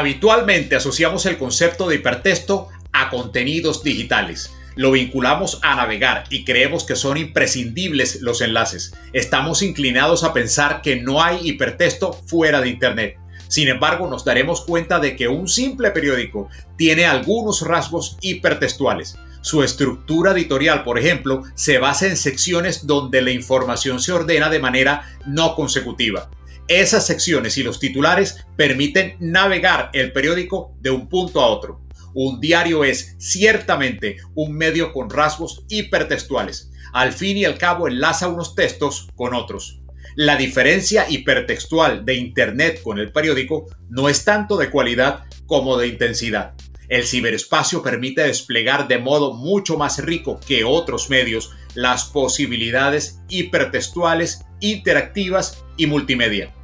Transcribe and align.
Habitualmente 0.00 0.76
asociamos 0.76 1.26
el 1.26 1.36
concepto 1.36 1.86
de 1.86 1.96
hipertexto 1.96 2.68
a 2.90 3.10
contenidos 3.10 3.84
digitales. 3.84 4.50
Lo 4.74 4.92
vinculamos 4.92 5.58
a 5.60 5.74
navegar 5.74 6.24
y 6.30 6.46
creemos 6.46 6.84
que 6.84 6.96
son 6.96 7.18
imprescindibles 7.18 8.22
los 8.22 8.40
enlaces. 8.40 8.94
Estamos 9.12 9.60
inclinados 9.60 10.24
a 10.24 10.32
pensar 10.32 10.80
que 10.80 10.96
no 10.96 11.22
hay 11.22 11.46
hipertexto 11.46 12.14
fuera 12.14 12.62
de 12.62 12.70
Internet. 12.70 13.18
Sin 13.48 13.68
embargo, 13.68 14.08
nos 14.08 14.24
daremos 14.24 14.62
cuenta 14.62 15.00
de 15.00 15.16
que 15.16 15.28
un 15.28 15.48
simple 15.48 15.90
periódico 15.90 16.48
tiene 16.78 17.04
algunos 17.04 17.60
rasgos 17.60 18.16
hipertextuales. 18.22 19.18
Su 19.42 19.62
estructura 19.62 20.32
editorial, 20.32 20.82
por 20.82 20.98
ejemplo, 20.98 21.42
se 21.54 21.76
basa 21.76 22.06
en 22.06 22.16
secciones 22.16 22.86
donde 22.86 23.20
la 23.20 23.32
información 23.32 24.00
se 24.00 24.12
ordena 24.12 24.48
de 24.48 24.60
manera 24.60 25.18
no 25.26 25.54
consecutiva. 25.54 26.30
Esas 26.70 27.04
secciones 27.04 27.58
y 27.58 27.64
los 27.64 27.80
titulares 27.80 28.46
permiten 28.54 29.16
navegar 29.18 29.90
el 29.92 30.12
periódico 30.12 30.76
de 30.80 30.90
un 30.90 31.08
punto 31.08 31.40
a 31.40 31.48
otro. 31.48 31.80
Un 32.14 32.40
diario 32.40 32.84
es 32.84 33.16
ciertamente 33.18 34.18
un 34.36 34.52
medio 34.52 34.92
con 34.92 35.10
rasgos 35.10 35.64
hipertextuales. 35.68 36.70
Al 36.92 37.12
fin 37.12 37.36
y 37.38 37.44
al 37.44 37.58
cabo 37.58 37.88
enlaza 37.88 38.28
unos 38.28 38.54
textos 38.54 39.08
con 39.16 39.34
otros. 39.34 39.80
La 40.14 40.36
diferencia 40.36 41.10
hipertextual 41.10 42.04
de 42.04 42.14
Internet 42.14 42.82
con 42.84 43.00
el 43.00 43.10
periódico 43.10 43.66
no 43.88 44.08
es 44.08 44.24
tanto 44.24 44.56
de 44.56 44.70
cualidad 44.70 45.24
como 45.46 45.76
de 45.76 45.88
intensidad. 45.88 46.54
El 46.88 47.04
ciberespacio 47.04 47.82
permite 47.82 48.22
desplegar 48.22 48.86
de 48.86 48.98
modo 48.98 49.34
mucho 49.34 49.76
más 49.76 49.98
rico 49.98 50.38
que 50.46 50.62
otros 50.62 51.10
medios 51.10 51.50
las 51.74 52.04
posibilidades 52.04 53.18
hipertextuales, 53.28 54.44
interactivas 54.60 55.64
y 55.76 55.88
multimedia. 55.88 56.54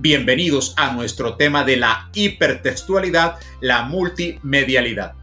Bienvenidos 0.00 0.74
a 0.76 0.92
nuestro 0.92 1.34
tema 1.34 1.64
de 1.64 1.76
la 1.76 2.08
hipertextualidad, 2.14 3.34
la 3.60 3.82
multimedialidad. 3.82 5.14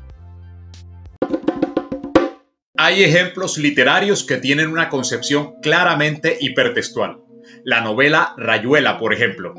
Hay 2.75 3.01
ejemplos 3.01 3.57
literarios 3.57 4.25
que 4.25 4.35
tienen 4.35 4.67
una 4.67 4.89
concepción 4.89 5.61
claramente 5.61 6.37
hipertextual. 6.41 7.19
La 7.63 7.79
novela 7.79 8.33
Rayuela, 8.35 8.99
por 8.99 9.13
ejemplo, 9.13 9.53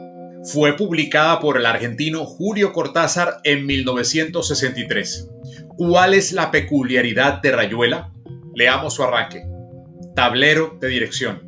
fue 0.45 0.77
publicada 0.77 1.41
por 1.41 1.57
el 1.57 1.65
argentino 1.65 2.27
Julio 2.27 2.75
Cortázar 2.75 3.41
en 3.43 3.65
1963. 3.65 5.31
¿Cuál 5.79 6.13
es 6.13 6.33
la 6.33 6.51
peculiaridad 6.51 7.41
de 7.41 7.53
Rayuela? 7.53 8.13
Leamos 8.55 8.93
su 8.93 9.03
arranque. 9.03 9.45
Tablero 10.15 10.77
de 10.79 10.89
dirección. 10.89 11.46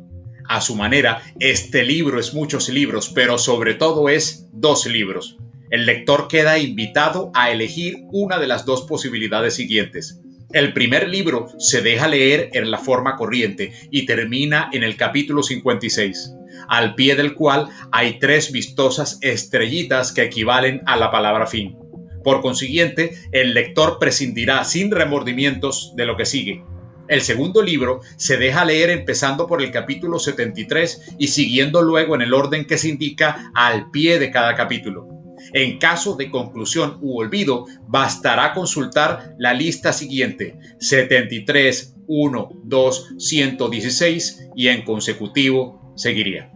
A 0.49 0.61
su 0.61 0.75
manera, 0.75 1.21
este 1.39 1.83
libro 1.83 2.19
es 2.19 2.33
muchos 2.33 2.69
libros, 2.69 3.11
pero 3.13 3.37
sobre 3.37 3.75
todo 3.75 4.09
es 4.09 4.47
dos 4.51 4.87
libros. 4.87 5.37
El 5.69 5.85
lector 5.85 6.27
queda 6.27 6.57
invitado 6.57 7.29
a 7.35 7.51
elegir 7.51 7.97
una 8.11 8.39
de 8.39 8.47
las 8.47 8.65
dos 8.65 8.81
posibilidades 8.87 9.53
siguientes. 9.53 10.19
El 10.51 10.73
primer 10.73 11.07
libro 11.07 11.49
se 11.59 11.83
deja 11.83 12.07
leer 12.07 12.49
en 12.53 12.71
la 12.71 12.79
forma 12.79 13.15
corriente 13.15 13.73
y 13.91 14.07
termina 14.07 14.71
en 14.73 14.83
el 14.83 14.97
capítulo 14.97 15.43
56, 15.43 16.33
al 16.67 16.95
pie 16.95 17.15
del 17.15 17.35
cual 17.35 17.67
hay 17.91 18.17
tres 18.17 18.51
vistosas 18.51 19.19
estrellitas 19.21 20.11
que 20.11 20.23
equivalen 20.23 20.81
a 20.87 20.97
la 20.97 21.11
palabra 21.11 21.45
fin. 21.45 21.77
Por 22.23 22.41
consiguiente, 22.41 23.13
el 23.31 23.53
lector 23.53 23.99
prescindirá 23.99 24.63
sin 24.63 24.89
remordimientos 24.89 25.93
de 25.95 26.07
lo 26.07 26.17
que 26.17 26.25
sigue, 26.25 26.63
el 27.09 27.21
segundo 27.21 27.61
libro 27.61 28.01
se 28.15 28.37
deja 28.37 28.63
leer 28.63 28.91
empezando 28.91 29.47
por 29.47 29.61
el 29.61 29.71
capítulo 29.71 30.19
73 30.19 31.15
y 31.17 31.27
siguiendo 31.27 31.81
luego 31.81 32.15
en 32.15 32.21
el 32.21 32.33
orden 32.33 32.65
que 32.65 32.77
se 32.77 32.89
indica 32.89 33.51
al 33.55 33.89
pie 33.89 34.19
de 34.19 34.31
cada 34.31 34.55
capítulo. 34.55 35.07
En 35.53 35.79
caso 35.79 36.15
de 36.15 36.29
conclusión 36.29 36.99
u 37.01 37.19
olvido, 37.19 37.65
bastará 37.87 38.53
consultar 38.53 39.33
la 39.39 39.53
lista 39.53 39.91
siguiente, 39.91 40.59
73, 40.79 41.95
1, 42.07 42.49
2, 42.63 43.07
116 43.17 44.49
y 44.55 44.67
en 44.67 44.83
consecutivo 44.83 45.93
seguiría. 45.95 46.51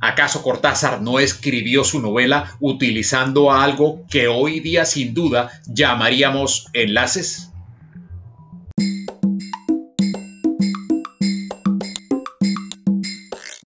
¿Acaso 0.00 0.42
Cortázar 0.42 1.00
no 1.00 1.20
escribió 1.20 1.84
su 1.84 2.00
novela 2.00 2.56
utilizando 2.60 3.52
algo 3.52 4.04
que 4.10 4.28
hoy 4.28 4.60
día 4.60 4.84
sin 4.84 5.14
duda 5.14 5.50
llamaríamos 5.66 6.66
enlaces? 6.72 7.53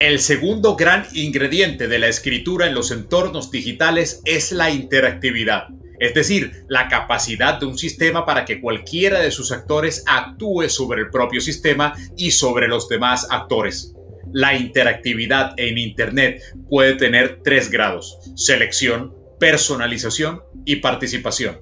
El 0.05 0.19
segundo 0.19 0.75
gran 0.75 1.07
ingrediente 1.15 1.87
de 1.87 1.97
la 1.97 2.07
escritura 2.07 2.67
en 2.67 2.75
los 2.75 2.91
entornos 2.91 3.49
digitales 3.49 4.21
es 4.23 4.51
la 4.51 4.69
interactividad, 4.69 5.69
es 5.99 6.13
decir, 6.13 6.63
la 6.67 6.89
capacidad 6.89 7.59
de 7.59 7.65
un 7.65 7.75
sistema 7.75 8.23
para 8.23 8.45
que 8.45 8.61
cualquiera 8.61 9.19
de 9.19 9.31
sus 9.31 9.51
actores 9.51 10.03
actúe 10.05 10.69
sobre 10.69 11.01
el 11.01 11.09
propio 11.09 11.41
sistema 11.41 11.95
y 12.15 12.29
sobre 12.29 12.67
los 12.67 12.87
demás 12.87 13.25
actores. 13.31 13.95
La 14.31 14.53
interactividad 14.53 15.55
en 15.57 15.79
Internet 15.79 16.39
puede 16.69 16.93
tener 16.93 17.39
tres 17.43 17.71
grados, 17.71 18.19
selección, 18.35 19.11
personalización 19.39 20.43
y 20.65 20.75
participación. 20.75 21.61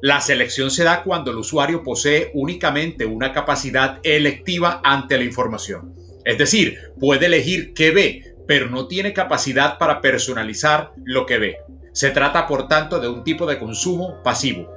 La 0.00 0.20
selección 0.20 0.70
se 0.70 0.84
da 0.84 1.02
cuando 1.02 1.32
el 1.32 1.38
usuario 1.38 1.82
posee 1.82 2.30
únicamente 2.34 3.04
una 3.04 3.32
capacidad 3.32 3.98
electiva 4.04 4.80
ante 4.84 5.18
la 5.18 5.24
información. 5.24 5.99
Es 6.24 6.38
decir, 6.38 6.78
puede 6.98 7.26
elegir 7.26 7.72
qué 7.74 7.90
ve, 7.90 8.34
pero 8.46 8.68
no 8.68 8.88
tiene 8.88 9.12
capacidad 9.12 9.78
para 9.78 10.00
personalizar 10.00 10.92
lo 11.04 11.26
que 11.26 11.38
ve. 11.38 11.56
Se 11.92 12.10
trata, 12.10 12.46
por 12.46 12.68
tanto, 12.68 13.00
de 13.00 13.08
un 13.08 13.24
tipo 13.24 13.46
de 13.46 13.58
consumo 13.58 14.22
pasivo. 14.22 14.70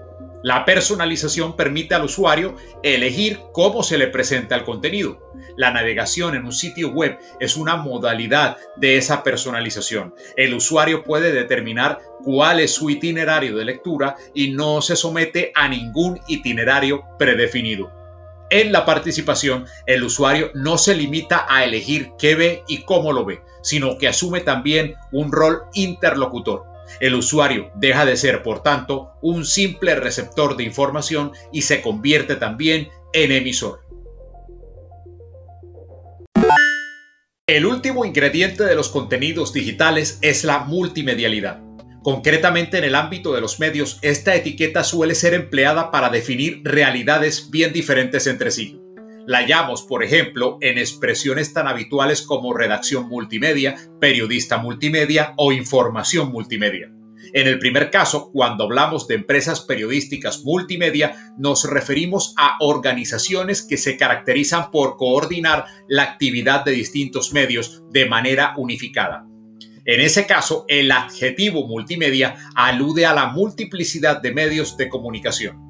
La 0.44 0.66
personalización 0.66 1.56
permite 1.56 1.96
al 1.96 2.04
usuario 2.04 2.58
elegir 2.84 3.40
cómo 3.54 3.82
se 3.82 3.98
le 3.98 4.08
presenta 4.08 4.56
el 4.56 4.66
contenido. 4.66 5.32
La 5.56 5.72
navegación 5.72 6.36
en 6.36 6.44
un 6.44 6.52
sitio 6.52 6.90
web 6.90 7.18
es 7.40 7.56
una 7.56 7.78
modalidad 7.78 8.58
de 8.76 8.98
esa 8.98 9.24
personalización. 9.24 10.14
El 10.36 10.54
usuario 10.54 11.04
puede 11.04 11.32
determinar 11.32 12.00
cuál 12.24 12.60
es 12.60 12.74
su 12.74 12.90
itinerario 12.90 13.56
de 13.56 13.66
lectura 13.66 14.18
y 14.34 14.52
no 14.52 14.82
se 14.82 14.98
somete 14.98 15.54
a 15.56 15.70
ningún 15.70 16.20
itinerario 16.28 17.06
predefinido. 17.18 18.03
En 18.50 18.72
la 18.72 18.86
participación, 18.86 19.66
el 19.88 20.04
usuario 20.04 20.52
no 20.54 20.78
se 20.78 20.96
limita 20.96 21.46
a 21.50 21.64
elegir 21.64 22.12
qué 22.20 22.36
ve 22.36 22.64
y 22.68 22.84
cómo 22.84 23.12
lo 23.12 23.26
ve, 23.26 23.42
sino 23.62 23.98
que 23.98 24.08
asume 24.08 24.42
también 24.42 24.96
un 25.12 25.32
rol 25.32 25.64
interlocutor. 25.74 26.66
El 27.00 27.16
usuario 27.16 27.72
deja 27.76 28.06
de 28.06 28.18
ser, 28.18 28.44
por 28.44 28.62
tanto, 28.62 29.14
un 29.22 29.46
simple 29.46 29.96
receptor 29.96 30.58
de 30.58 30.66
información 30.66 31.32
y 31.52 31.64
se 31.64 31.82
convierte 31.82 32.36
también 32.36 32.90
en 33.14 33.32
emisor. 33.32 33.80
El 37.48 37.66
último 37.66 38.06
ingrediente 38.06 38.64
de 38.64 38.76
los 38.76 38.90
contenidos 38.90 39.54
digitales 39.54 40.20
es 40.22 40.44
la 40.44 40.60
multimedialidad. 40.60 41.63
Concretamente 42.04 42.78
en 42.78 42.84
el 42.84 42.96
ámbito 42.96 43.34
de 43.34 43.40
los 43.40 43.62
medios, 43.62 43.98
esta 44.02 44.36
etiqueta 44.36 44.84
suele 44.84 45.16
ser 45.16 45.34
empleada 45.34 45.90
para 45.90 46.10
definir 46.10 46.60
realidades 46.66 47.50
bien 47.50 47.72
diferentes 47.72 48.28
entre 48.28 48.52
sí. 48.52 48.78
La 49.26 49.38
hallamos, 49.38 49.84
por 49.84 50.04
ejemplo, 50.04 50.58
en 50.60 50.78
expresiones 50.78 51.54
tan 51.54 51.66
habituales 51.66 52.22
como 52.22 52.54
redacción 52.54 53.08
multimedia, 53.08 53.78
periodista 54.02 54.58
multimedia 54.58 55.34
o 55.38 55.54
información 55.54 56.30
multimedia. 56.30 56.92
En 57.32 57.48
el 57.48 57.58
primer 57.58 57.90
caso, 57.90 58.32
cuando 58.34 58.66
hablamos 58.66 59.08
de 59.08 59.16
empresas 59.16 59.62
periodísticas 59.62 60.44
multimedia, 60.44 61.34
nos 61.38 61.64
referimos 61.64 62.34
a 62.38 62.58
organizaciones 62.60 63.62
que 63.62 63.78
se 63.78 63.96
caracterizan 63.96 64.72
por 64.72 64.98
coordinar 64.98 65.68
la 65.88 66.04
actividad 66.04 66.66
de 66.66 66.72
distintos 66.72 67.32
medios 67.32 67.82
de 67.92 68.08
manera 68.08 68.54
unificada. 68.58 69.26
En 69.86 70.00
ese 70.00 70.26
caso, 70.26 70.66
el 70.70 70.92
adjetivo 70.92 71.68
multimedia 71.68 72.36
alude 72.56 73.06
a 73.06 73.14
la 73.14 73.28
multiplicidad 73.28 74.22
de 74.22 74.34
medios 74.34 74.78
de 74.78 74.88
comunicación. 74.88 75.62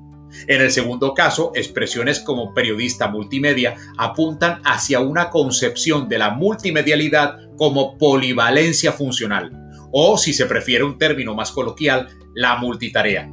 En 0.47 0.61
el 0.61 0.71
segundo 0.71 1.13
caso, 1.13 1.51
expresiones 1.55 2.19
como 2.19 2.53
periodista 2.53 3.07
multimedia 3.07 3.75
apuntan 3.97 4.61
hacia 4.65 4.99
una 4.99 5.29
concepción 5.29 6.09
de 6.09 6.17
la 6.19 6.31
multimedialidad 6.31 7.37
como 7.57 7.97
polivalencia 7.97 8.91
funcional, 8.91 9.51
o 9.91 10.17
si 10.17 10.33
se 10.33 10.45
prefiere 10.45 10.83
un 10.83 10.97
término 10.97 11.33
más 11.33 11.51
coloquial, 11.51 12.09
la 12.35 12.55
multitarea. 12.57 13.29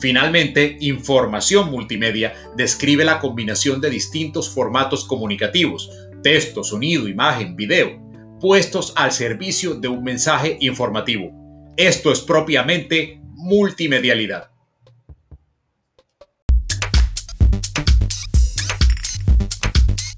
Finalmente, 0.00 0.76
información 0.80 1.70
multimedia 1.70 2.32
describe 2.56 3.04
la 3.04 3.20
combinación 3.20 3.80
de 3.80 3.90
distintos 3.90 4.50
formatos 4.52 5.04
comunicativos, 5.04 5.90
texto, 6.22 6.64
sonido, 6.64 7.08
imagen, 7.08 7.54
video, 7.54 8.11
puestos 8.42 8.92
al 8.96 9.12
servicio 9.12 9.74
de 9.74 9.86
un 9.86 10.02
mensaje 10.02 10.56
informativo. 10.60 11.30
Esto 11.76 12.10
es 12.10 12.20
propiamente 12.20 13.20
multimedialidad. 13.36 14.50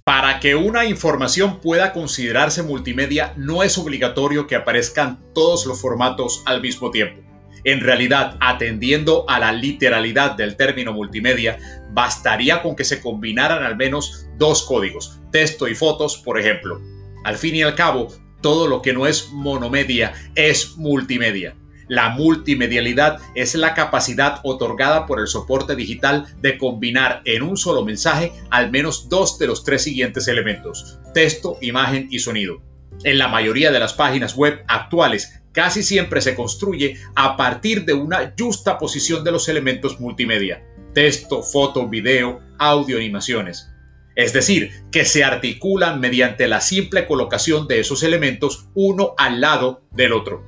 Para 0.05 0.41
que 0.41 0.55
una 0.55 0.87
información 0.87 1.61
pueda 1.61 1.93
considerarse 1.93 2.63
multimedia 2.63 3.35
no 3.37 3.63
es 3.63 3.77
obligatorio 3.77 4.47
que 4.47 4.57
aparezcan 4.57 5.23
todos 5.35 5.67
los 5.67 5.83
formatos 5.83 6.43
al 6.47 6.63
mismo 6.63 6.91
tiempo. 6.91 7.21
En 7.65 7.81
realidad, 7.81 8.39
atendiendo 8.41 9.29
a 9.29 9.39
la 9.39 9.53
literalidad 9.53 10.33
del 10.33 10.57
término 10.57 10.95
multimedia, 10.95 11.59
bastaría 11.93 12.63
con 12.63 12.75
que 12.75 12.85
se 12.85 13.03
combinaran 13.03 13.63
al 13.63 13.77
menos 13.77 14.29
dos 14.39 14.63
códigos, 14.63 15.21
texto 15.31 15.69
y 15.69 15.75
fotos, 15.75 16.17
por 16.17 16.41
ejemplo. 16.41 16.94
Al 17.25 17.37
fin 17.37 17.57
y 17.57 17.63
al 17.63 17.75
cabo, 17.75 18.09
todo 18.43 18.69
lo 18.69 18.83
que 18.83 18.93
no 18.93 19.07
es 19.07 19.31
monomedia 19.33 20.13
es 20.35 20.77
multimedia. 20.77 21.57
La 21.89 22.11
multimedialidad 22.11 23.19
es 23.35 23.55
la 23.55 23.75
capacidad 23.75 24.41
otorgada 24.43 25.07
por 25.07 25.21
el 25.21 25.27
soporte 25.27 25.77
digital 25.77 26.27
de 26.41 26.57
combinar 26.57 27.23
en 27.25 27.43
un 27.43 27.57
solo 27.57 27.85
mensaje 27.85 28.33
al 28.51 28.71
menos 28.71 29.09
dos 29.09 29.39
de 29.39 29.47
los 29.47 29.65
tres 29.65 29.83
siguientes 29.83 30.29
elementos, 30.29 30.99
texto, 31.13 31.59
imagen 31.61 32.09
y 32.11 32.21
sonido. 32.21 32.63
En 33.03 33.19
la 33.19 33.29
mayoría 33.29 33.71
de 33.71 33.81
las 33.81 33.93
páginas 33.93 34.35
web 34.37 34.63
actuales, 34.69 35.43
casi 35.53 35.83
siempre 35.83 36.21
se 36.21 36.35
construye 36.35 36.99
a 37.15 37.37
partir 37.37 37.85
de 37.85 37.93
una 37.93 38.35
justa 38.39 38.79
posición 38.79 39.25
de 39.25 39.33
los 39.33 39.49
elementos 39.49 40.01
multimedia, 40.01 40.63
texto, 40.95 41.43
foto, 41.43 41.89
video, 41.89 42.41
audio, 42.59 42.97
animaciones. 42.97 43.74
Es 44.17 44.33
decir, 44.33 44.71
que 44.93 45.05
se 45.05 45.25
articulan 45.25 46.01
mediante 46.01 46.47
la 46.47 46.61
simple 46.61 47.07
colocación 47.07 47.67
de 47.67 47.81
esos 47.81 48.03
elementos 48.03 48.69
uno 48.75 49.15
al 49.19 49.41
lado 49.41 49.83
del 49.91 50.13
otro. 50.13 50.45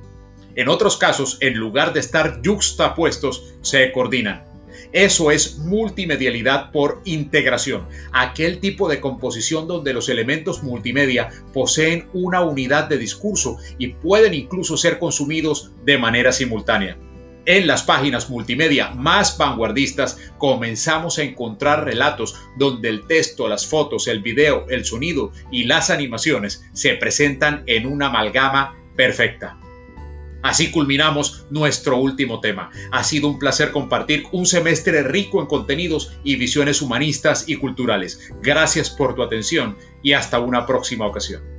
En 0.55 0.69
otros 0.69 0.97
casos, 0.97 1.37
en 1.41 1.55
lugar 1.55 1.93
de 1.93 1.99
estar 1.99 2.41
yuxtapuestos, 2.41 3.55
se 3.61 3.91
coordinan. 3.91 4.43
Eso 4.93 5.31
es 5.31 5.57
multimedialidad 5.57 6.71
por 6.71 7.01
integración, 7.03 7.87
aquel 8.13 8.59
tipo 8.59 8.87
de 8.87 9.01
composición 9.01 9.67
donde 9.67 9.93
los 9.93 10.07
elementos 10.07 10.63
multimedia 10.63 11.29
poseen 11.53 12.07
una 12.13 12.41
unidad 12.41 12.87
de 12.87 12.97
discurso 12.97 13.57
y 13.77 13.89
pueden 13.89 14.33
incluso 14.33 14.77
ser 14.77 14.97
consumidos 14.99 15.71
de 15.83 15.97
manera 15.97 16.31
simultánea. 16.31 16.97
En 17.47 17.65
las 17.65 17.81
páginas 17.83 18.29
multimedia 18.29 18.89
más 18.89 19.37
vanguardistas 19.37 20.19
comenzamos 20.37 21.17
a 21.17 21.23
encontrar 21.23 21.85
relatos 21.85 22.35
donde 22.57 22.89
el 22.89 23.07
texto, 23.07 23.47
las 23.47 23.65
fotos, 23.65 24.09
el 24.09 24.21
video, 24.21 24.65
el 24.67 24.83
sonido 24.83 25.31
y 25.49 25.63
las 25.63 25.89
animaciones 25.89 26.65
se 26.73 26.95
presentan 26.95 27.63
en 27.65 27.87
una 27.87 28.07
amalgama 28.07 28.75
perfecta. 28.97 29.57
Así 30.43 30.71
culminamos 30.71 31.45
nuestro 31.49 31.95
último 31.95 32.41
tema. 32.41 32.69
Ha 32.91 33.05
sido 33.05 33.29
un 33.29 33.39
placer 33.39 33.71
compartir 33.71 34.25
un 34.33 34.45
semestre 34.45 35.01
rico 35.03 35.39
en 35.39 35.47
contenidos 35.47 36.19
y 36.25 36.35
visiones 36.35 36.81
humanistas 36.81 37.47
y 37.47 37.55
culturales. 37.55 38.29
Gracias 38.41 38.89
por 38.89 39.15
tu 39.15 39.23
atención 39.23 39.77
y 40.03 40.11
hasta 40.11 40.39
una 40.39 40.65
próxima 40.65 41.07
ocasión. 41.07 41.56